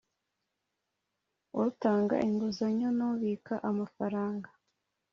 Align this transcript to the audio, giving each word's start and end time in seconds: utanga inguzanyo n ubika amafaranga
utanga 1.65 2.15
inguzanyo 2.27 2.89
n 2.97 2.99
ubika 3.09 3.53
amafaranga 3.69 4.49